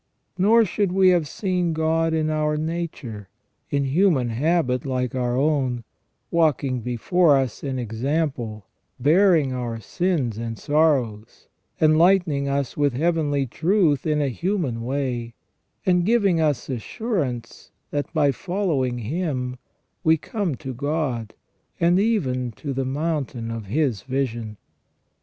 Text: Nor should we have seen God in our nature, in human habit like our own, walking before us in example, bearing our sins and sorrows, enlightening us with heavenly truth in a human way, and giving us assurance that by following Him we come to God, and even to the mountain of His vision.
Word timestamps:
Nor 0.35 0.65
should 0.65 0.91
we 0.91 1.09
have 1.09 1.27
seen 1.27 1.73
God 1.73 2.11
in 2.11 2.31
our 2.31 2.57
nature, 2.57 3.29
in 3.69 3.83
human 3.83 4.29
habit 4.29 4.83
like 4.83 5.13
our 5.13 5.37
own, 5.37 5.83
walking 6.31 6.79
before 6.81 7.37
us 7.37 7.63
in 7.63 7.77
example, 7.77 8.65
bearing 8.99 9.53
our 9.53 9.79
sins 9.79 10.39
and 10.39 10.57
sorrows, 10.57 11.47
enlightening 11.79 12.47
us 12.49 12.75
with 12.75 12.93
heavenly 12.93 13.45
truth 13.45 14.07
in 14.07 14.23
a 14.23 14.29
human 14.29 14.83
way, 14.83 15.35
and 15.85 16.03
giving 16.03 16.41
us 16.41 16.67
assurance 16.67 17.69
that 17.91 18.11
by 18.11 18.31
following 18.31 18.97
Him 18.97 19.59
we 20.03 20.17
come 20.17 20.55
to 20.55 20.73
God, 20.73 21.35
and 21.79 21.99
even 21.99 22.53
to 22.53 22.73
the 22.73 22.85
mountain 22.85 23.51
of 23.51 23.67
His 23.67 24.01
vision. 24.01 24.57